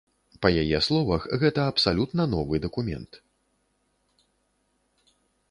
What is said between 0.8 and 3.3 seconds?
словах, гэта абсалютна новы дакумент.